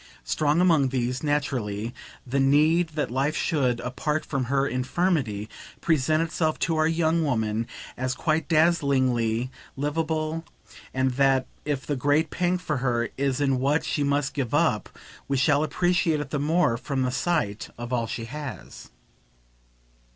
Strong 0.23 0.59
among 0.61 0.89
these, 0.89 1.21
naturally, 1.21 1.93
the 2.25 2.39
need 2.39 2.89
that 2.95 3.11
life 3.11 3.35
should, 3.35 3.79
apart 3.81 4.25
from 4.25 4.45
her 4.45 4.67
infirmity, 4.67 5.47
present 5.79 6.23
itself 6.23 6.57
to 6.57 6.75
our 6.75 6.87
young 6.87 7.23
woman 7.23 7.67
as 7.95 8.15
quite 8.15 8.47
dazzlingly 8.49 9.51
liveable, 9.77 10.43
and 10.91 11.11
that 11.17 11.45
if 11.65 11.85
the 11.85 11.95
great 11.95 12.31
pang 12.31 12.57
for 12.57 12.77
her 12.77 13.09
is 13.15 13.39
in 13.39 13.59
what 13.59 13.85
she 13.85 14.03
must 14.03 14.33
give 14.33 14.55
up 14.55 14.89
we 15.27 15.37
shall 15.37 15.63
appreciate 15.63 16.19
it 16.19 16.31
the 16.31 16.39
more 16.39 16.77
from 16.77 17.03
the 17.03 17.11
sight 17.11 17.69
of 17.77 17.93
all 17.93 18.07
she 18.07 18.25
has. 18.25 18.89